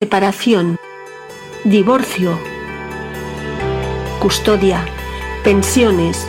Separación, 0.00 0.76
divorcio, 1.64 2.38
custodia, 4.20 4.84
pensiones, 5.42 6.24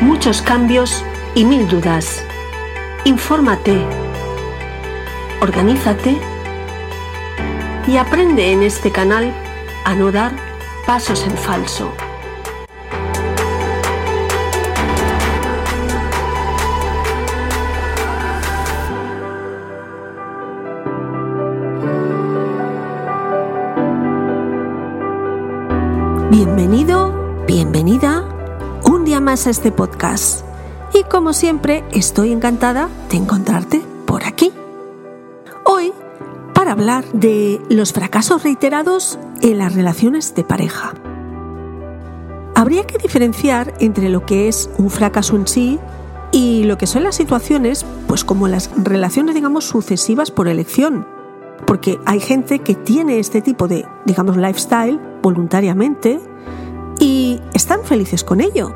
muchos 0.00 0.42
cambios 0.42 1.02
y 1.34 1.46
mil 1.46 1.66
dudas. 1.66 2.22
Infórmate, 3.06 3.74
organízate 5.40 6.18
y 7.86 7.96
aprende 7.96 8.52
en 8.52 8.62
este 8.62 8.92
canal 8.92 9.32
a 9.86 9.94
no 9.94 10.12
dar 10.12 10.32
pasos 10.86 11.24
en 11.24 11.38
falso. 11.38 11.90
Bienvenido, 26.30 27.46
bienvenida 27.46 28.22
un 28.84 29.06
día 29.06 29.18
más 29.18 29.46
a 29.46 29.50
este 29.50 29.72
podcast. 29.72 30.44
Y 30.92 31.04
como 31.04 31.32
siempre, 31.32 31.84
estoy 31.90 32.32
encantada 32.32 32.90
de 33.08 33.16
encontrarte 33.16 33.80
por 34.04 34.24
aquí. 34.24 34.52
Hoy, 35.64 35.90
para 36.52 36.72
hablar 36.72 37.10
de 37.14 37.62
los 37.70 37.94
fracasos 37.94 38.42
reiterados 38.42 39.18
en 39.40 39.56
las 39.56 39.74
relaciones 39.74 40.34
de 40.34 40.44
pareja. 40.44 40.92
Habría 42.54 42.86
que 42.86 42.98
diferenciar 42.98 43.72
entre 43.80 44.10
lo 44.10 44.26
que 44.26 44.48
es 44.48 44.68
un 44.76 44.90
fracaso 44.90 45.34
en 45.34 45.48
sí 45.48 45.78
y 46.30 46.64
lo 46.64 46.76
que 46.76 46.86
son 46.86 47.04
las 47.04 47.14
situaciones, 47.16 47.86
pues 48.06 48.22
como 48.22 48.48
las 48.48 48.70
relaciones, 48.76 49.34
digamos, 49.34 49.64
sucesivas 49.64 50.30
por 50.30 50.46
elección. 50.46 51.06
Porque 51.66 51.98
hay 52.04 52.20
gente 52.20 52.58
que 52.58 52.74
tiene 52.74 53.18
este 53.18 53.40
tipo 53.40 53.66
de, 53.66 53.86
digamos, 54.04 54.36
lifestyle 54.36 55.00
voluntariamente 55.22 56.20
y 56.98 57.40
están 57.54 57.84
felices 57.84 58.24
con 58.24 58.40
ello. 58.40 58.74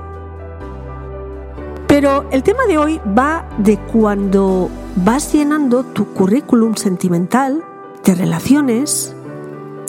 Pero 1.87 2.25
el 2.31 2.43
tema 2.43 2.65
de 2.67 2.79
hoy 2.79 3.01
va 3.17 3.47
de 3.59 3.79
cuando 3.79 4.71
vas 4.97 5.33
llenando 5.33 5.85
tu 5.85 6.07
currículum 6.07 6.75
sentimental 6.75 7.63
de 8.05 8.15
relaciones 8.15 9.15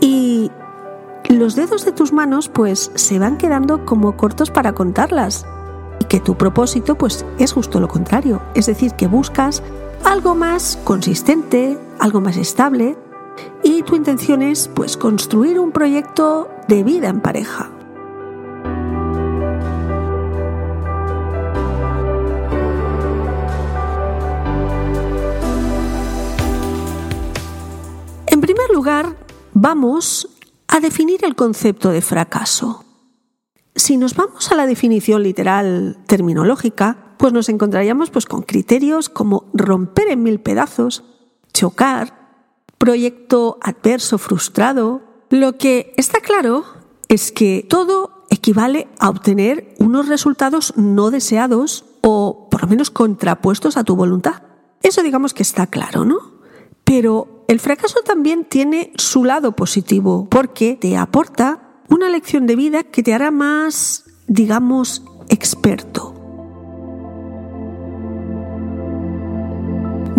y 0.02 0.52
los 1.30 1.56
dedos 1.56 1.86
de 1.86 1.92
tus 1.92 2.14
manos 2.14 2.50
pues 2.50 2.92
se 2.96 3.20
van 3.20 3.38
quedando 3.38 3.86
como 3.86 4.18
cortos 4.18 4.52
para 4.52 4.74
contarlas 4.74 5.46
y 6.00 6.06
que 6.06 6.20
tu 6.20 6.36
propósito 6.36 6.96
pues 6.96 7.26
es 7.40 7.54
justo 7.54 7.80
lo 7.80 7.88
contrario, 7.88 8.42
es 8.54 8.66
decir, 8.66 8.94
que 8.94 9.08
buscas 9.08 9.64
algo 10.04 10.36
más 10.36 10.78
consistente, 10.84 11.78
algo 12.00 12.20
más 12.20 12.38
estable 12.38 12.98
tu 13.86 13.96
intención 13.96 14.42
es 14.42 14.68
pues 14.68 14.98
construir 14.98 15.60
un 15.60 15.72
proyecto 15.72 16.50
de 16.68 16.84
vida 16.84 17.10
en 17.10 17.22
pareja. 17.22 17.70
En 28.28 28.42
primer 28.42 28.70
lugar, 28.74 29.18
vamos 29.54 30.30
a 30.68 30.80
definir 30.80 31.24
el 31.24 31.36
concepto 31.36 31.90
de 31.90 32.02
fracaso. 32.02 32.84
Si 33.76 33.98
nos 33.98 34.16
vamos 34.16 34.52
a 34.52 34.56
la 34.56 34.66
definición 34.66 35.24
literal 35.24 35.98
terminológica, 36.08 37.16
pues 37.18 37.34
nos 37.34 37.50
encontraríamos 37.50 38.10
pues, 38.10 38.26
con 38.26 38.42
criterios 38.42 39.10
como 39.10 39.50
romper 39.54 40.10
en 40.10 40.24
mil 40.24 40.40
pedazos, 40.40 41.04
chocar, 41.54 42.23
proyecto 42.84 43.58
adverso 43.62 44.18
frustrado. 44.18 45.04
Lo 45.30 45.58
que 45.58 45.94
está 45.96 46.20
claro 46.20 46.66
es 47.08 47.32
que 47.32 47.66
todo 47.70 48.26
equivale 48.30 48.90
a 49.00 49.08
obtener 49.08 49.74
unos 49.80 50.10
resultados 50.10 50.74
no 50.76 51.10
deseados 51.10 51.86
o 52.02 52.50
por 52.52 52.64
lo 52.64 52.68
menos 52.68 52.90
contrapuestos 52.90 53.78
a 53.78 53.86
tu 53.86 53.96
voluntad. 53.96 54.44
Eso 54.82 55.02
digamos 55.02 55.34
que 55.34 55.44
está 55.44 55.68
claro, 55.68 56.04
¿no? 56.04 56.18
Pero 56.84 57.46
el 57.48 57.62
fracaso 57.62 58.02
también 58.04 58.44
tiene 58.44 58.92
su 58.98 59.24
lado 59.24 59.54
positivo 59.54 60.28
porque 60.30 60.76
te 60.76 60.98
aporta 60.98 61.80
una 61.88 62.10
lección 62.10 62.48
de 62.48 62.58
vida 62.58 62.84
que 62.84 63.02
te 63.02 63.14
hará 63.14 63.32
más, 63.32 64.04
digamos, 64.28 65.04
experto. 65.30 66.13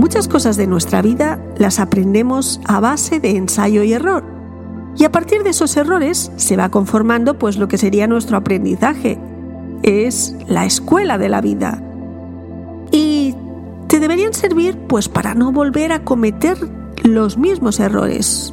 Muchas 0.05 0.29
cosas 0.29 0.59
de 0.59 0.67
nuestra 0.67 1.01
vida 1.01 1.43
las 1.57 1.81
aprendemos 1.81 2.61
a 2.67 2.79
base 2.79 3.21
de 3.21 3.39
ensayo 3.39 3.83
y 3.85 3.95
error. 3.95 4.23
Y 4.99 5.05
a 5.05 5.11
partir 5.11 5.43
de 5.43 5.49
esos 5.49 5.79
errores 5.79 6.31
se 6.37 6.59
va 6.59 6.69
conformando 6.69 7.39
pues 7.39 7.57
lo 7.57 7.69
que 7.69 7.79
sería 7.79 8.07
nuestro 8.07 8.37
aprendizaje. 8.37 9.19
Es 9.83 10.37
la 10.47 10.67
escuela 10.67 11.17
de 11.17 11.31
la 11.31 11.41
vida. 11.41 11.83
Y 12.93 13.35
te 13.89 13.99
deberían 13.99 14.35
servir 14.35 14.77
pues 14.77 15.09
para 15.09 15.35
no 15.35 15.53
volver 15.53 15.91
a 15.91 16.05
cometer 16.05 16.59
los 17.03 17.39
mismos 17.39 17.81
errores. 17.81 18.53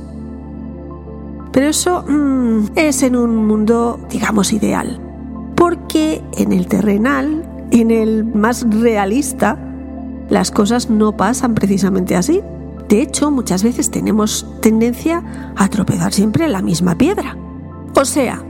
Pero 1.52 1.68
eso 1.68 2.06
mm, 2.08 2.68
es 2.78 3.04
en 3.04 3.18
un 3.18 3.36
mundo, 3.46 4.00
digamos, 4.10 4.54
ideal. 4.54 5.02
Porque 5.58 6.24
en 6.38 6.54
el 6.54 6.68
terrenal, 6.68 7.44
en 7.72 7.92
el 7.92 8.24
más 8.24 8.66
realista, 8.70 9.68
las 10.32 10.50
cosas 10.50 10.90
no 10.90 11.18
pasan 11.18 11.54
precisamente 11.54 12.16
así. 12.16 12.42
De 12.88 13.02
hecho, 13.02 13.32
muchas 13.32 13.64
veces 13.64 13.92
tenemos 13.92 14.48
tendencia 14.62 15.22
a 15.58 15.68
tropezar 15.68 16.14
siempre 16.14 16.46
en 16.46 16.54
la 16.54 16.62
misma 16.62 16.96
piedra. 16.96 17.36
O 17.96 18.06
sea, 18.06 18.42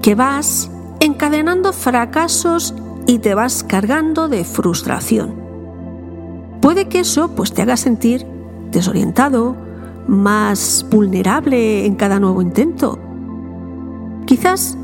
que 0.00 0.14
vas 0.14 0.70
encadenando 1.00 1.74
fracasos 1.74 2.74
y 3.06 3.18
te 3.18 3.34
vas 3.34 3.62
cargando 3.64 4.28
de 4.28 4.44
frustración. 4.44 5.34
Puede 6.62 6.88
que 6.88 7.00
eso 7.00 7.28
pues 7.36 7.52
te 7.52 7.60
haga 7.60 7.76
sentir 7.76 8.26
desorientado, 8.70 9.56
más 10.08 10.86
vulnerable 10.90 11.84
en 11.84 11.96
cada 11.96 12.18
nuevo 12.18 12.40
intento. 12.40 12.98
Quizás 14.24 14.78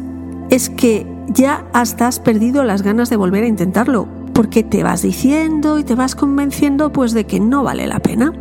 es 0.50 0.69
que 0.69 1.06
ya 1.28 1.66
hasta 1.72 2.09
has 2.09 2.20
perdido 2.20 2.62
las 2.62 2.82
ganas 2.82 3.09
de 3.09 3.16
volver 3.16 3.44
a 3.44 3.48
intentarlo, 3.48 4.19
porque 4.32 4.62
te 4.62 4.82
vas 4.82 5.02
diciendo 5.02 5.78
y 5.78 5.84
te 5.84 5.94
vas 5.94 6.14
convenciendo 6.14 6.92
pues 6.92 7.12
de 7.12 7.24
que 7.24 7.41
no 7.41 7.62
vale 7.62 7.86
la 7.86 8.00
pena. 8.00 8.32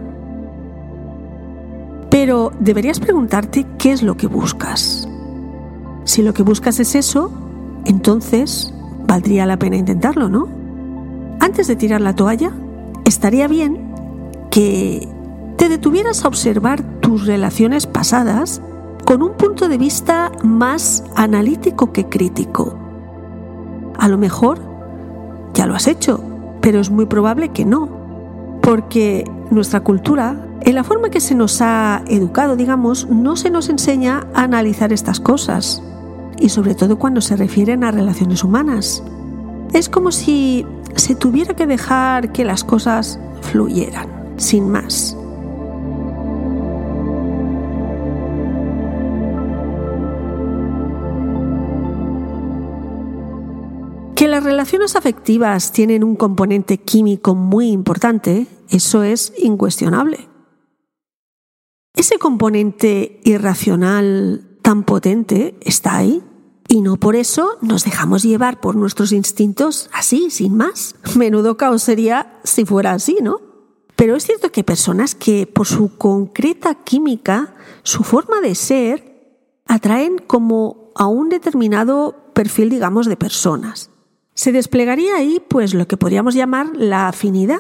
Pero 2.09 2.51
deberías 2.59 2.99
preguntarte 2.99 3.65
qué 3.77 3.91
es 3.91 4.03
lo 4.03 4.17
que 4.17 4.27
buscas. 4.27 5.07
Si 6.05 6.23
lo 6.23 6.33
que 6.33 6.43
buscas 6.43 6.79
es 6.79 6.95
eso, 6.95 7.31
entonces 7.85 8.73
valdría 9.05 9.45
la 9.45 9.57
pena 9.57 9.75
intentarlo, 9.75 10.29
¿no? 10.29 10.47
Antes 11.39 11.67
de 11.67 11.75
tirar 11.75 12.01
la 12.01 12.15
toalla, 12.15 12.51
estaría 13.05 13.47
bien 13.47 13.93
que 14.51 15.07
te 15.57 15.69
detuvieras 15.69 16.25
a 16.25 16.27
observar 16.27 16.81
tus 17.01 17.25
relaciones 17.25 17.85
pasadas 17.85 18.61
con 19.05 19.21
un 19.21 19.33
punto 19.33 19.67
de 19.67 19.77
vista 19.77 20.31
más 20.43 21.03
analítico 21.15 21.91
que 21.91 22.05
crítico. 22.05 22.77
A 23.97 24.07
lo 24.07 24.17
mejor 24.17 24.68
ya 25.59 25.67
lo 25.67 25.75
has 25.75 25.87
hecho, 25.87 26.23
pero 26.61 26.79
es 26.79 26.89
muy 26.89 27.05
probable 27.05 27.49
que 27.49 27.65
no, 27.65 27.89
porque 28.61 29.29
nuestra 29.51 29.81
cultura, 29.81 30.37
en 30.61 30.73
la 30.73 30.85
forma 30.85 31.09
que 31.09 31.19
se 31.19 31.35
nos 31.35 31.61
ha 31.61 32.01
educado, 32.07 32.55
digamos, 32.55 33.09
no 33.09 33.35
se 33.35 33.49
nos 33.49 33.67
enseña 33.67 34.25
a 34.33 34.43
analizar 34.43 34.93
estas 34.93 35.19
cosas, 35.19 35.83
y 36.39 36.47
sobre 36.47 36.75
todo 36.75 36.97
cuando 36.97 37.19
se 37.19 37.35
refieren 37.35 37.83
a 37.83 37.91
relaciones 37.91 38.45
humanas. 38.45 39.03
Es 39.73 39.89
como 39.89 40.13
si 40.13 40.65
se 40.95 41.13
tuviera 41.13 41.53
que 41.57 41.67
dejar 41.67 42.31
que 42.31 42.45
las 42.45 42.63
cosas 42.63 43.19
fluyeran, 43.41 44.07
sin 44.37 44.69
más. 44.69 45.17
Las 54.39 54.45
relaciones 54.45 54.95
afectivas 54.95 55.73
tienen 55.73 56.01
un 56.01 56.15
componente 56.15 56.77
químico 56.77 57.35
muy 57.35 57.71
importante, 57.71 58.47
eso 58.69 59.03
es 59.03 59.33
incuestionable. 59.37 60.29
ese 61.93 62.17
componente 62.17 63.19
irracional 63.25 64.47
tan 64.61 64.83
potente 64.83 65.57
está 65.59 65.97
ahí. 65.97 66.23
Y 66.69 66.79
no 66.79 66.95
por 66.95 67.17
eso 67.17 67.57
nos 67.61 67.83
dejamos 67.83 68.23
llevar 68.23 68.61
por 68.61 68.77
nuestros 68.77 69.11
instintos 69.11 69.89
así, 69.91 70.29
sin 70.29 70.55
más. 70.55 70.95
Menudo 71.17 71.57
caos 71.57 71.83
sería 71.83 72.39
si 72.45 72.63
fuera 72.63 72.93
así, 72.93 73.17
¿no? 73.21 73.41
Pero 73.97 74.15
es 74.15 74.23
cierto 74.23 74.53
que 74.53 74.63
personas 74.63 75.15
que 75.15 75.47
por 75.47 75.67
su 75.67 75.97
concreta 75.97 76.75
química, 76.75 77.55
su 77.83 78.03
forma 78.03 78.39
de 78.39 78.55
ser, 78.55 79.51
atraen 79.65 80.17
como 80.17 80.91
a 80.95 81.07
un 81.07 81.27
determinado 81.27 82.31
perfil, 82.33 82.69
digamos, 82.69 83.05
de 83.07 83.17
personas. 83.17 83.89
Se 84.39 84.53
desplegaría 84.53 85.17
ahí, 85.17 85.41
pues, 85.45 85.73
lo 85.73 85.85
que 85.85 85.97
podríamos 85.97 86.33
llamar 86.33 86.67
la 86.73 87.09
afinidad. 87.09 87.59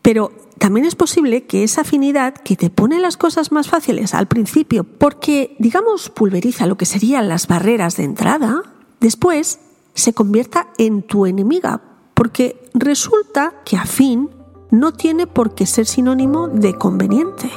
Pero 0.00 0.30
también 0.58 0.86
es 0.86 0.94
posible 0.94 1.46
que 1.46 1.64
esa 1.64 1.80
afinidad 1.80 2.34
que 2.34 2.54
te 2.54 2.70
pone 2.70 3.00
las 3.00 3.16
cosas 3.16 3.50
más 3.50 3.66
fáciles 3.68 4.14
al 4.14 4.28
principio, 4.28 4.84
porque, 4.84 5.56
digamos, 5.58 6.10
pulveriza 6.10 6.66
lo 6.66 6.76
que 6.76 6.86
serían 6.86 7.28
las 7.28 7.48
barreras 7.48 7.96
de 7.96 8.04
entrada, 8.04 8.62
después 9.00 9.58
se 9.94 10.12
convierta 10.12 10.68
en 10.78 11.02
tu 11.02 11.26
enemiga, 11.26 11.80
porque 12.14 12.62
resulta 12.74 13.52
que 13.64 13.76
afín 13.76 14.30
no 14.70 14.92
tiene 14.92 15.26
por 15.26 15.56
qué 15.56 15.66
ser 15.66 15.86
sinónimo 15.86 16.46
de 16.46 16.74
conveniente. 16.78 17.50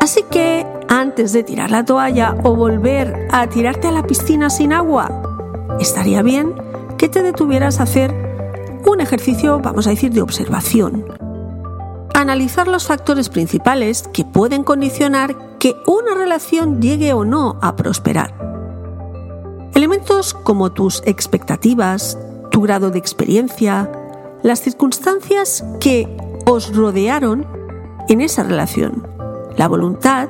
Así 0.00 0.22
que 0.30 0.73
antes 1.14 1.32
de 1.32 1.44
tirar 1.44 1.70
la 1.70 1.84
toalla 1.84 2.34
o 2.42 2.56
volver 2.56 3.28
a 3.30 3.46
tirarte 3.46 3.86
a 3.86 3.92
la 3.92 4.02
piscina 4.02 4.50
sin 4.50 4.72
agua, 4.72 5.68
estaría 5.78 6.22
bien 6.22 6.56
que 6.98 7.08
te 7.08 7.22
detuvieras 7.22 7.78
a 7.78 7.84
hacer 7.84 8.12
un 8.84 9.00
ejercicio, 9.00 9.60
vamos 9.60 9.86
a 9.86 9.90
decir, 9.90 10.10
de 10.10 10.22
observación. 10.22 11.04
Analizar 12.14 12.66
los 12.66 12.88
factores 12.88 13.28
principales 13.28 14.02
que 14.12 14.24
pueden 14.24 14.64
condicionar 14.64 15.56
que 15.60 15.76
una 15.86 16.16
relación 16.16 16.82
llegue 16.82 17.12
o 17.12 17.24
no 17.24 17.60
a 17.62 17.76
prosperar. 17.76 18.34
Elementos 19.72 20.34
como 20.34 20.72
tus 20.72 21.00
expectativas, 21.06 22.18
tu 22.50 22.60
grado 22.60 22.90
de 22.90 22.98
experiencia, 22.98 23.88
las 24.42 24.62
circunstancias 24.62 25.64
que 25.78 26.08
os 26.44 26.74
rodearon 26.74 27.46
en 28.08 28.20
esa 28.20 28.42
relación, 28.42 29.06
la 29.56 29.68
voluntad, 29.68 30.28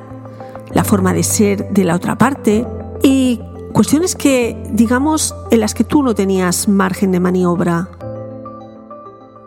la 0.71 0.83
forma 0.83 1.13
de 1.13 1.23
ser 1.23 1.69
de 1.69 1.83
la 1.83 1.95
otra 1.95 2.17
parte 2.17 2.65
y 3.01 3.41
cuestiones 3.73 4.15
que, 4.15 4.61
digamos, 4.71 5.35
en 5.51 5.59
las 5.59 5.73
que 5.73 5.83
tú 5.83 6.01
no 6.01 6.15
tenías 6.15 6.67
margen 6.67 7.11
de 7.11 7.19
maniobra. 7.19 7.89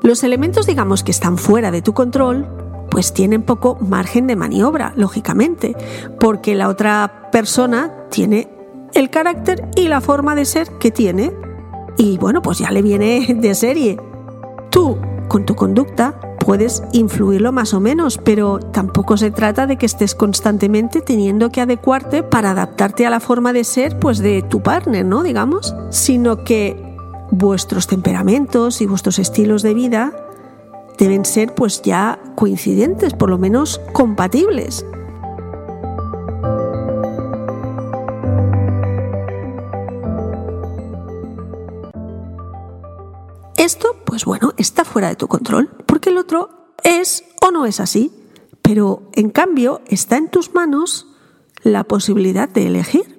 Los 0.03 0.23
elementos, 0.23 0.67
digamos, 0.67 1.03
que 1.03 1.11
están 1.11 1.39
fuera 1.39 1.71
de 1.71 1.83
tu 1.83 1.93
control, 1.93 2.47
pues 2.91 3.13
tienen 3.13 3.43
poco 3.43 3.77
margen 3.81 4.27
de 4.27 4.37
maniobra, 4.37 4.93
lógicamente, 4.97 5.77
porque 6.21 6.55
la 6.55 6.69
otra 6.69 7.29
persona 7.33 7.93
tiene 8.11 8.49
el 8.95 9.11
carácter 9.11 9.69
y 9.77 9.89
la 9.89 10.01
forma 10.01 10.35
de 10.35 10.45
ser 10.45 10.69
que 10.79 10.91
tiene. 10.91 11.33
Y 11.97 12.17
bueno, 12.19 12.43
pues 12.43 12.59
ya 12.59 12.71
le 12.71 12.83
viene 12.83 13.35
de 13.39 13.55
serie. 13.55 13.99
Tú, 14.71 14.99
con 15.29 15.45
tu 15.45 15.55
conducta, 15.55 16.21
puedes 16.49 16.83
influirlo 16.93 17.53
más 17.53 17.75
o 17.75 17.81
menos, 17.81 18.17
pero 18.17 18.59
tampoco 18.59 19.19
se 19.19 19.31
trata 19.31 19.67
de 19.67 19.77
que 19.77 19.85
estés 19.85 20.15
constantemente 20.15 21.03
teniendo 21.03 21.51
que 21.51 21.61
adecuarte 21.61 22.23
para 22.23 22.53
adaptarte 22.53 23.05
a 23.05 23.11
la 23.11 23.21
forma 23.21 23.53
de 23.53 23.65
ser 23.65 23.99
pues 23.99 24.17
de 24.17 24.41
tu 24.41 24.63
partner, 24.63 25.05
¿no? 25.05 25.23
digamos, 25.23 25.75
sino 25.91 26.45
que 26.45 26.97
vuestros 27.31 27.87
temperamentos 27.87 28.81
y 28.81 28.87
vuestros 28.87 29.19
estilos 29.19 29.61
de 29.61 29.75
vida 29.75 30.15
deben 30.99 31.27
ser 31.27 31.55
pues 31.55 31.83
ya 31.83 32.19
coincidentes, 32.35 33.13
por 33.13 33.29
lo 33.29 33.37
menos 33.37 33.83
compatibles. 33.93 34.87
Bueno, 44.25 44.55
está 44.57 44.85
fuera 44.85 45.09
de 45.09 45.17
tu 45.17 45.29
control, 45.29 45.69
porque 45.87 46.11
el 46.11 46.19
otro 46.19 46.75
es 46.85 47.25
o 47.43 47.51
no 47.51 47.67
es 47.67 47.81
así, 47.81 48.13
pero 48.63 49.11
en 49.15 49.31
cambio 49.31 49.81
está 49.87 50.17
en 50.17 50.31
tus 50.31 50.55
manos 50.55 51.07
la 51.63 51.85
posibilidad 51.85 52.49
de 52.49 52.67
elegir. 52.67 53.19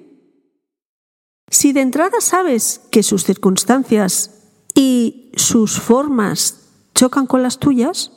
Si 1.50 1.72
de 1.72 1.80
entrada 1.80 2.20
sabes 2.20 2.80
que 2.90 3.02
sus 3.02 3.24
circunstancias 3.24 4.30
y 4.74 5.32
sus 5.34 5.80
formas 5.80 6.68
chocan 6.94 7.26
con 7.26 7.42
las 7.42 7.58
tuyas, 7.58 8.12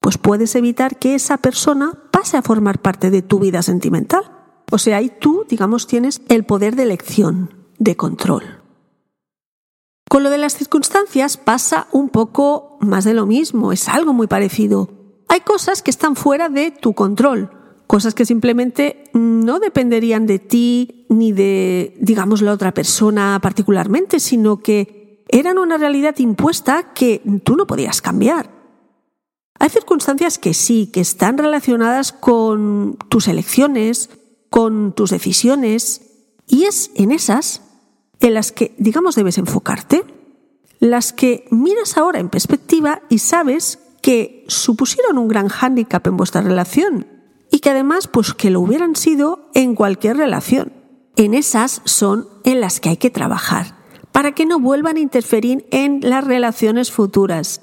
pues 0.00 0.18
puedes 0.18 0.54
evitar 0.54 0.98
que 0.98 1.14
esa 1.14 1.38
persona 1.38 1.92
pase 2.10 2.36
a 2.36 2.42
formar 2.42 2.80
parte 2.80 3.10
de 3.10 3.22
tu 3.22 3.38
vida 3.38 3.62
sentimental. 3.62 4.22
O 4.70 4.78
sea, 4.78 4.96
ahí 4.96 5.12
tú, 5.20 5.44
digamos, 5.48 5.86
tienes 5.86 6.22
el 6.28 6.44
poder 6.44 6.76
de 6.76 6.84
elección, 6.84 7.54
de 7.78 7.96
control. 7.96 8.62
Con 10.08 10.22
lo 10.22 10.30
de 10.30 10.38
las 10.38 10.56
circunstancias 10.56 11.36
pasa 11.36 11.88
un 11.90 12.08
poco 12.08 12.78
más 12.80 13.04
de 13.04 13.14
lo 13.14 13.26
mismo, 13.26 13.72
es 13.72 13.88
algo 13.88 14.12
muy 14.12 14.28
parecido. 14.28 14.88
Hay 15.28 15.40
cosas 15.40 15.82
que 15.82 15.90
están 15.90 16.14
fuera 16.14 16.48
de 16.48 16.70
tu 16.70 16.94
control, 16.94 17.50
cosas 17.88 18.14
que 18.14 18.24
simplemente 18.24 19.10
no 19.14 19.58
dependerían 19.58 20.26
de 20.26 20.38
ti 20.38 21.06
ni 21.08 21.32
de, 21.32 21.96
digamos, 22.00 22.40
la 22.40 22.52
otra 22.52 22.72
persona 22.72 23.38
particularmente, 23.42 24.20
sino 24.20 24.58
que 24.58 25.24
eran 25.28 25.58
una 25.58 25.76
realidad 25.76 26.16
impuesta 26.18 26.92
que 26.94 27.20
tú 27.42 27.56
no 27.56 27.66
podías 27.66 28.00
cambiar. 28.00 28.50
Hay 29.58 29.70
circunstancias 29.70 30.38
que 30.38 30.54
sí, 30.54 30.88
que 30.92 31.00
están 31.00 31.36
relacionadas 31.36 32.12
con 32.12 32.96
tus 33.08 33.26
elecciones, 33.26 34.10
con 34.50 34.94
tus 34.94 35.10
decisiones, 35.10 36.02
y 36.46 36.64
es 36.64 36.92
en 36.94 37.10
esas 37.10 37.62
en 38.20 38.34
las 38.34 38.52
que, 38.52 38.74
digamos, 38.78 39.14
debes 39.14 39.38
enfocarte, 39.38 40.04
las 40.80 41.12
que 41.12 41.46
miras 41.50 41.96
ahora 41.96 42.20
en 42.20 42.28
perspectiva 42.28 43.02
y 43.08 43.18
sabes 43.18 43.78
que 44.02 44.44
supusieron 44.48 45.18
un 45.18 45.28
gran 45.28 45.48
hándicap 45.48 46.06
en 46.06 46.16
vuestra 46.16 46.40
relación 46.40 47.06
y 47.50 47.60
que 47.60 47.70
además, 47.70 48.08
pues 48.08 48.34
que 48.34 48.50
lo 48.50 48.60
hubieran 48.60 48.96
sido 48.96 49.50
en 49.54 49.74
cualquier 49.74 50.16
relación. 50.16 50.72
En 51.16 51.34
esas 51.34 51.80
son 51.84 52.28
en 52.44 52.60
las 52.60 52.80
que 52.80 52.90
hay 52.90 52.96
que 52.98 53.10
trabajar 53.10 53.76
para 54.12 54.32
que 54.32 54.46
no 54.46 54.58
vuelvan 54.58 54.96
a 54.96 55.00
interferir 55.00 55.66
en 55.70 56.00
las 56.02 56.24
relaciones 56.24 56.90
futuras. 56.90 57.60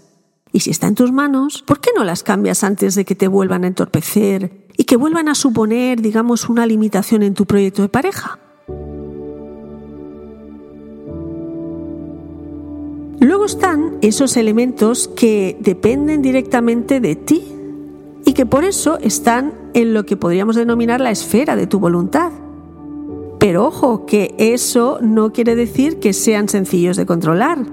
Y 0.52 0.60
si 0.60 0.70
está 0.70 0.88
en 0.88 0.96
tus 0.96 1.12
manos, 1.12 1.64
¿por 1.64 1.80
qué 1.80 1.90
no 1.96 2.04
las 2.04 2.22
cambias 2.22 2.64
antes 2.64 2.94
de 2.94 3.06
que 3.06 3.16
te 3.16 3.28
vuelvan 3.28 3.64
a 3.64 3.68
entorpecer 3.68 4.68
y 4.78 4.84
que 4.84 4.96
vuelvan 4.96 5.30
a 5.30 5.36
suponer, 5.36 6.02
digamos, 6.02 6.50
una 6.50 6.68
limitación 6.68 7.24
en 7.24 7.34
tu 7.34 7.46
proyecto 7.46 7.82
de 7.82 7.90
pareja? 7.90 8.40
Luego 13.20 13.46
están 13.46 13.98
esos 14.02 14.38
elementos 14.38 15.08
que 15.08 15.58
dependen 15.60 16.22
directamente 16.22 17.00
de 17.00 17.16
ti 17.16 17.44
y 18.26 18.34
que 18.34 18.46
por 18.46 18.64
eso 18.64 18.98
están 19.00 19.54
en 19.74 19.94
lo 19.94 20.06
que 20.06 20.18
podríamos 20.18 20.56
denominar 20.56 21.02
la 21.02 21.12
esfera 21.12 21.56
de 21.56 21.68
tu 21.68 21.80
voluntad. 21.80 22.32
Pero 23.40 23.66
ojo, 23.66 24.06
que 24.06 24.34
eso 24.38 25.00
no 25.02 25.34
quiere 25.34 25.56
decir 25.56 26.00
que 26.00 26.14
sean 26.14 26.48
sencillos 26.48 26.96
de 26.98 27.06
controlar. 27.06 27.66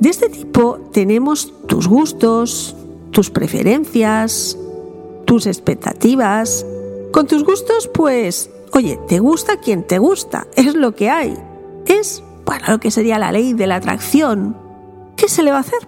De 0.00 0.08
este 0.08 0.28
tipo 0.28 0.78
tenemos 0.92 1.52
tus 1.66 1.88
gustos, 1.88 2.76
tus 3.10 3.30
preferencias, 3.30 4.56
tus 5.24 5.46
expectativas. 5.46 6.64
Con 7.10 7.26
tus 7.26 7.44
gustos, 7.44 7.88
pues, 7.92 8.50
oye, 8.72 8.98
te 9.08 9.18
gusta 9.18 9.58
quien 9.58 9.82
te 9.82 9.98
gusta, 9.98 10.46
es 10.54 10.74
lo 10.74 10.94
que 10.94 11.10
hay. 11.10 11.36
Es 11.86 12.22
bueno, 12.48 12.64
lo 12.68 12.80
que 12.80 12.90
sería 12.90 13.18
la 13.18 13.30
ley 13.30 13.52
de 13.52 13.66
la 13.66 13.76
atracción. 13.76 14.56
¿Qué 15.16 15.28
se 15.28 15.42
le 15.42 15.50
va 15.50 15.58
a 15.58 15.60
hacer? 15.60 15.86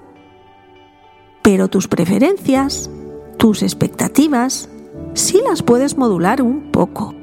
Pero 1.41 1.69
tus 1.69 1.89
preferencias, 1.89 2.91
tus 3.39 3.63
expectativas, 3.63 4.69
sí 5.15 5.41
las 5.43 5.63
puedes 5.63 5.97
modular 5.97 6.43
un 6.43 6.71
poco. 6.71 7.15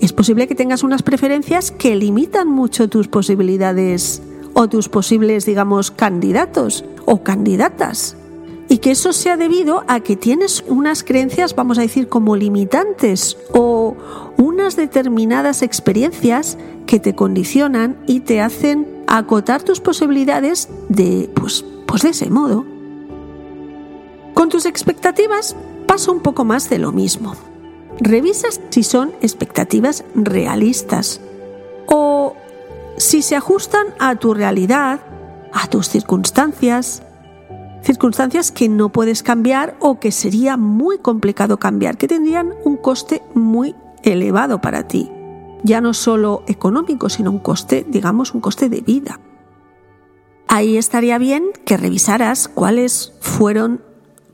Es 0.00 0.12
posible 0.12 0.48
que 0.48 0.56
tengas 0.56 0.82
unas 0.82 1.04
preferencias 1.04 1.70
que 1.70 1.94
limitan 1.94 2.48
mucho 2.48 2.88
tus 2.88 3.06
posibilidades 3.06 4.20
o 4.52 4.68
tus 4.68 4.88
posibles, 4.88 5.46
digamos, 5.46 5.92
candidatos 5.92 6.84
o 7.06 7.22
candidatas. 7.22 8.16
Y 8.68 8.78
que 8.78 8.90
eso 8.90 9.12
sea 9.12 9.36
debido 9.36 9.84
a 9.86 10.00
que 10.00 10.16
tienes 10.16 10.64
unas 10.66 11.04
creencias, 11.04 11.54
vamos 11.54 11.78
a 11.78 11.82
decir, 11.82 12.08
como 12.08 12.34
limitantes 12.34 13.36
o 13.52 13.94
unas 14.36 14.74
determinadas 14.74 15.62
experiencias 15.62 16.58
que 16.86 17.00
te 17.00 17.14
condicionan 17.14 17.96
y 18.06 18.20
te 18.20 18.40
hacen 18.40 19.04
acotar 19.06 19.62
tus 19.62 19.80
posibilidades 19.80 20.68
de, 20.88 21.30
pues, 21.34 21.64
pues 21.86 22.02
de 22.02 22.10
ese 22.10 22.30
modo. 22.30 22.64
Con 24.34 24.48
tus 24.48 24.66
expectativas 24.66 25.56
pasa 25.86 26.10
un 26.10 26.20
poco 26.20 26.44
más 26.44 26.68
de 26.68 26.78
lo 26.78 26.92
mismo. 26.92 27.34
Revisas 28.00 28.60
si 28.70 28.82
son 28.82 29.12
expectativas 29.20 30.04
realistas 30.14 31.20
o 31.86 32.34
si 32.96 33.22
se 33.22 33.36
ajustan 33.36 33.86
a 33.98 34.16
tu 34.16 34.34
realidad, 34.34 35.00
a 35.52 35.68
tus 35.68 35.88
circunstancias, 35.88 37.02
circunstancias 37.82 38.50
que 38.50 38.68
no 38.68 38.90
puedes 38.90 39.22
cambiar 39.22 39.76
o 39.78 40.00
que 40.00 40.10
sería 40.10 40.56
muy 40.56 40.98
complicado 40.98 41.58
cambiar, 41.58 41.96
que 41.96 42.08
tendrían 42.08 42.54
un 42.64 42.76
coste 42.76 43.22
muy 43.34 43.76
elevado 44.02 44.60
para 44.60 44.88
ti. 44.88 45.13
Ya 45.64 45.80
no 45.80 45.94
solo 45.94 46.44
económico, 46.46 47.08
sino 47.08 47.32
un 47.32 47.40
coste, 47.40 47.84
digamos, 47.88 48.32
un 48.34 48.40
coste 48.40 48.68
de 48.68 48.80
vida. 48.80 49.18
Ahí 50.46 50.76
estaría 50.76 51.18
bien 51.18 51.50
que 51.64 51.76
revisaras 51.76 52.46
cuáles 52.46 53.12
fueron 53.18 53.80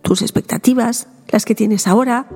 tus 0.03 0.21
expectativas, 0.21 1.07
las 1.29 1.47
que 1.47 1.55
tienes 1.55 1.87
ahora, 1.87 2.29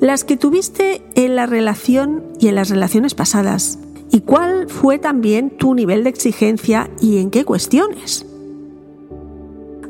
las 0.00 0.24
que 0.24 0.36
tuviste 0.36 1.02
en 1.14 1.36
la 1.36 1.46
relación 1.46 2.24
y 2.38 2.48
en 2.48 2.56
las 2.56 2.68
relaciones 2.70 3.14
pasadas, 3.14 3.78
y 4.10 4.20
cuál 4.20 4.68
fue 4.68 4.98
también 4.98 5.50
tu 5.50 5.74
nivel 5.74 6.04
de 6.04 6.10
exigencia 6.10 6.90
y 7.00 7.18
en 7.18 7.30
qué 7.30 7.44
cuestiones. 7.44 8.26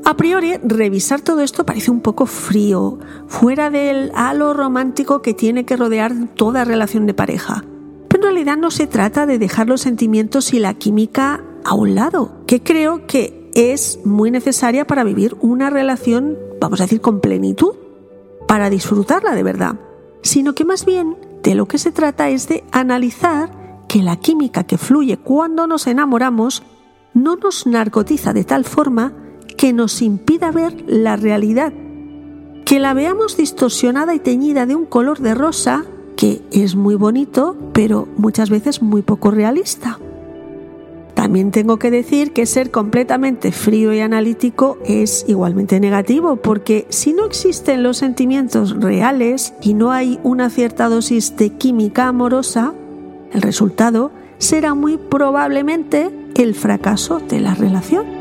A 0.05 0.17
priori, 0.17 0.57
revisar 0.63 1.21
todo 1.21 1.41
esto 1.41 1.65
parece 1.65 1.91
un 1.91 2.01
poco 2.01 2.27
frío, 2.27 2.99
fuera 3.27 3.71
del 3.71 4.11
halo 4.15 4.55
romántico 4.55 5.23
que 5.23 5.35
tiene 5.35 5.65
que 5.65 5.77
rodear 5.77 6.13
toda 6.35 6.65
relación 6.65 7.07
de 7.07 7.15
pareja. 7.15 7.65
En 8.21 8.25
realidad 8.25 8.59
no 8.59 8.71
se 8.71 8.87
trata 8.87 9.25
de 9.25 9.39
dejar 9.39 9.67
los 9.67 9.81
sentimientos 9.81 10.53
y 10.53 10.59
la 10.59 10.75
química 10.75 11.43
a 11.65 11.73
un 11.73 11.95
lado, 11.95 12.45
que 12.47 12.63
creo 12.63 13.07
que 13.07 13.51
es 13.55 13.99
muy 14.05 14.31
necesaria 14.31 14.87
para 14.87 15.05
vivir 15.05 15.39
una 15.41 15.71
relación, 15.71 16.37
vamos 16.61 16.81
a 16.81 16.85
decir, 16.85 17.01
con 17.01 17.23
plenitud, 17.23 17.77
para 18.47 18.69
disfrutarla 18.69 19.35
de 19.35 19.43
verdad, 19.43 19.81
sino 20.21 20.55
que 20.55 20.67
más 20.67 20.85
bien 20.85 21.17
de 21.43 21.55
lo 21.55 21.67
que 21.67 21.79
se 21.79 21.93
trata 21.93 22.29
es 22.29 22.47
de 22.47 22.63
analizar 22.73 23.87
que 23.89 24.03
la 24.03 24.17
química 24.17 24.65
que 24.65 24.77
fluye 24.77 25.17
cuando 25.17 25.67
nos 25.67 25.87
enamoramos 25.87 26.63
no 27.15 27.37
nos 27.37 27.67
narcotiza 27.67 28.35
de 28.35 28.45
tal 28.45 28.67
forma 28.67 29.15
que 29.57 29.73
nos 29.73 30.03
impida 30.03 30.51
ver 30.51 30.85
la 30.87 31.17
realidad, 31.17 31.73
que 32.67 32.81
la 32.81 32.93
veamos 32.93 33.39
distorsionada 33.39 34.15
y 34.15 34.19
teñida 34.19 34.67
de 34.67 34.75
un 34.75 34.85
color 34.85 35.21
de 35.21 35.35
rosa 35.35 35.87
que 36.21 36.43
es 36.53 36.77
muy 36.77 36.97
bonito, 36.97 37.57
pero 37.73 38.07
muchas 38.19 38.51
veces 38.51 38.83
muy 38.83 39.01
poco 39.01 39.31
realista. 39.31 39.99
También 41.15 41.51
tengo 41.51 41.79
que 41.79 41.91
decir 41.91 42.35
que 42.35 42.45
ser 42.45 42.71
completamente 42.71 43.53
frío 43.53 43.95
y 43.95 44.01
analítico 44.01 44.77
es 44.85 45.25
igualmente 45.29 45.81
negativo, 45.81 46.37
porque 46.37 46.87
si 46.91 47.15
no 47.15 47.25
existen 47.25 47.83
los 47.83 47.97
sentimientos 47.97 48.79
reales 48.79 49.55
y 49.63 49.73
no 49.73 49.93
hay 49.93 50.21
una 50.23 50.51
cierta 50.51 50.91
dosis 50.91 51.37
de 51.37 51.55
química 51.55 52.09
amorosa, 52.09 52.75
el 53.33 53.41
resultado 53.41 54.11
será 54.37 54.75
muy 54.75 54.99
probablemente 54.99 56.11
el 56.37 56.55
fracaso 56.55 57.19
de 57.19 57.41
la 57.41 57.55
relación. 57.55 58.20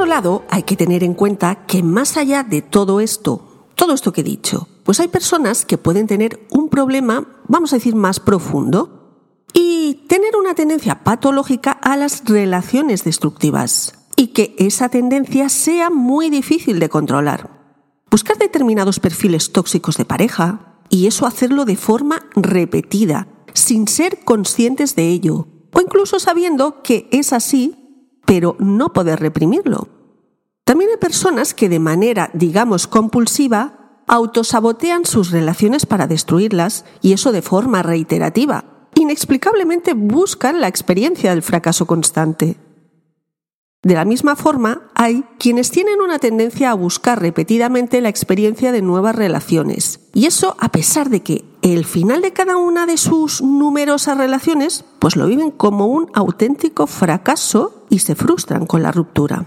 Otro 0.00 0.08
lado, 0.08 0.44
hay 0.48 0.62
que 0.62 0.76
tener 0.76 1.04
en 1.04 1.12
cuenta 1.12 1.66
que 1.66 1.82
más 1.82 2.16
allá 2.16 2.42
de 2.42 2.62
todo 2.62 3.00
esto, 3.00 3.68
todo 3.74 3.92
esto 3.92 4.14
que 4.14 4.22
he 4.22 4.24
dicho, 4.24 4.66
pues 4.82 4.98
hay 4.98 5.08
personas 5.08 5.66
que 5.66 5.76
pueden 5.76 6.06
tener 6.06 6.46
un 6.48 6.70
problema, 6.70 7.28
vamos 7.48 7.74
a 7.74 7.76
decir, 7.76 7.94
más 7.94 8.18
profundo 8.18 9.44
y 9.52 10.06
tener 10.08 10.36
una 10.36 10.54
tendencia 10.54 11.04
patológica 11.04 11.72
a 11.72 11.98
las 11.98 12.24
relaciones 12.24 13.04
destructivas 13.04 13.92
y 14.16 14.28
que 14.28 14.54
esa 14.56 14.88
tendencia 14.88 15.50
sea 15.50 15.90
muy 15.90 16.30
difícil 16.30 16.78
de 16.78 16.88
controlar. 16.88 17.50
Buscar 18.10 18.38
determinados 18.38 19.00
perfiles 19.00 19.52
tóxicos 19.52 19.98
de 19.98 20.06
pareja 20.06 20.78
y 20.88 21.08
eso 21.08 21.26
hacerlo 21.26 21.66
de 21.66 21.76
forma 21.76 22.20
repetida, 22.34 23.28
sin 23.52 23.86
ser 23.86 24.24
conscientes 24.24 24.96
de 24.96 25.08
ello, 25.08 25.46
o 25.74 25.80
incluso 25.82 26.18
sabiendo 26.18 26.80
que 26.80 27.06
es 27.12 27.34
así 27.34 27.79
pero 28.30 28.54
no 28.60 28.92
poder 28.92 29.18
reprimirlo. 29.18 29.88
También 30.62 30.92
hay 30.92 30.98
personas 30.98 31.52
que 31.52 31.68
de 31.68 31.80
manera, 31.80 32.30
digamos, 32.32 32.86
compulsiva, 32.86 34.04
autosabotean 34.06 35.04
sus 35.04 35.32
relaciones 35.32 35.84
para 35.84 36.06
destruirlas, 36.06 36.84
y 37.02 37.12
eso 37.12 37.32
de 37.32 37.42
forma 37.42 37.82
reiterativa. 37.82 38.86
Inexplicablemente 38.94 39.94
buscan 39.94 40.60
la 40.60 40.68
experiencia 40.68 41.30
del 41.30 41.42
fracaso 41.42 41.86
constante. 41.86 42.56
De 43.82 43.94
la 43.94 44.04
misma 44.04 44.36
forma, 44.36 44.92
hay 44.94 45.24
quienes 45.40 45.72
tienen 45.72 46.00
una 46.00 46.20
tendencia 46.20 46.70
a 46.70 46.74
buscar 46.74 47.20
repetidamente 47.20 48.00
la 48.00 48.10
experiencia 48.10 48.70
de 48.70 48.80
nuevas 48.80 49.16
relaciones. 49.16 50.08
Y 50.14 50.26
eso 50.26 50.54
a 50.60 50.68
pesar 50.70 51.10
de 51.10 51.24
que 51.24 51.49
el 51.62 51.84
final 51.84 52.22
de 52.22 52.32
cada 52.32 52.56
una 52.56 52.86
de 52.86 52.96
sus 52.96 53.42
numerosas 53.42 54.16
relaciones, 54.16 54.84
pues 54.98 55.16
lo 55.16 55.26
viven 55.26 55.50
como 55.50 55.86
un 55.86 56.10
auténtico 56.14 56.86
fracaso 56.86 57.84
y 57.90 57.98
se 57.98 58.14
frustran 58.14 58.66
con 58.66 58.82
la 58.82 58.92
ruptura. 58.92 59.46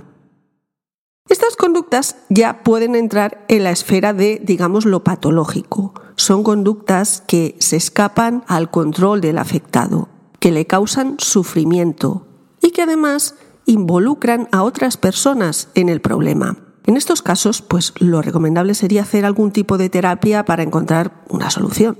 Estas 1.30 1.56
conductas 1.56 2.18
ya 2.30 2.64
pueden 2.64 2.96
entrar 2.96 3.46
en 3.48 3.64
la 3.64 3.72
esfera 3.72 4.14
de, 4.14 4.42
digamos, 4.44 4.86
lo 4.86 5.04
patológico. 5.04 5.94
Son 6.16 6.44
conductas 6.44 7.24
que 7.26 7.56
se 7.60 7.78
escapan 7.78 8.44
al 8.48 8.70
control 8.70 9.22
del 9.22 9.38
afectado, 9.38 10.10
que 10.40 10.52
le 10.52 10.68
causan 10.68 11.16
sufrimiento 11.20 12.28
y 12.62 12.72
que 12.72 12.84
además 12.84 13.36
involucran 13.66 14.50
a 14.52 14.64
otras 14.64 14.98
personas 14.98 15.70
en 15.74 15.90
el 15.90 16.02
problema. 16.02 16.58
En 16.86 16.98
estos 16.98 17.22
casos, 17.22 17.62
pues 17.62 17.94
lo 18.00 18.22
recomendable 18.22 18.74
sería 18.74 19.04
hacer 19.04 19.26
algún 19.26 19.52
tipo 19.52 19.78
de 19.78 19.90
terapia 19.90 20.44
para 20.44 20.64
encontrar 20.64 21.12
una 21.30 21.50
solución. 21.50 21.98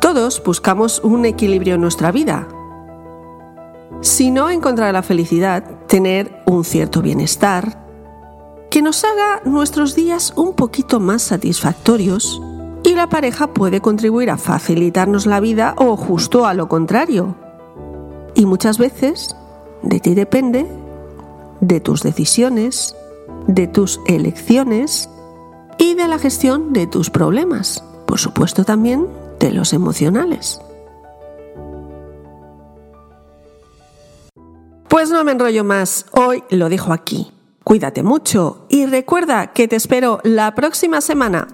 Todos 0.00 0.40
buscamos 0.44 1.00
un 1.02 1.24
equilibrio 1.24 1.74
en 1.74 1.80
nuestra 1.80 2.12
vida. 2.12 2.46
Si 4.02 4.30
no 4.30 4.50
encontrar 4.50 4.92
la 4.92 5.02
felicidad, 5.02 5.64
tener 5.88 6.42
un 6.46 6.64
cierto 6.64 7.02
bienestar, 7.02 7.84
que 8.70 8.82
nos 8.82 9.02
haga 9.02 9.42
nuestros 9.44 9.96
días 9.96 10.32
un 10.36 10.54
poquito 10.54 11.00
más 11.00 11.22
satisfactorios 11.22 12.40
la 12.96 13.08
pareja 13.08 13.48
puede 13.48 13.80
contribuir 13.80 14.30
a 14.30 14.38
facilitarnos 14.38 15.26
la 15.26 15.40
vida 15.40 15.74
o 15.76 15.96
justo 15.96 16.46
a 16.46 16.54
lo 16.54 16.68
contrario. 16.68 17.36
Y 18.34 18.46
muchas 18.46 18.78
veces 18.78 19.36
de 19.82 20.00
ti 20.00 20.14
depende, 20.14 20.66
de 21.60 21.80
tus 21.80 22.02
decisiones, 22.02 22.96
de 23.46 23.66
tus 23.66 24.00
elecciones 24.06 25.08
y 25.78 25.94
de 25.94 26.08
la 26.08 26.18
gestión 26.18 26.72
de 26.72 26.86
tus 26.86 27.10
problemas, 27.10 27.84
por 28.06 28.18
supuesto 28.18 28.64
también 28.64 29.06
de 29.38 29.52
los 29.52 29.72
emocionales. 29.72 30.60
Pues 34.88 35.10
no 35.10 35.22
me 35.24 35.32
enrollo 35.32 35.64
más, 35.64 36.06
hoy 36.12 36.42
lo 36.50 36.68
dejo 36.68 36.92
aquí. 36.92 37.32
Cuídate 37.64 38.02
mucho 38.02 38.64
y 38.68 38.86
recuerda 38.86 39.48
que 39.48 39.68
te 39.68 39.76
espero 39.76 40.20
la 40.22 40.54
próxima 40.54 41.00
semana 41.00 41.48